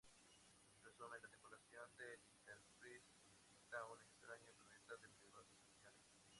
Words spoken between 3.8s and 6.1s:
un extraño planeta de peligrosas ilusiones.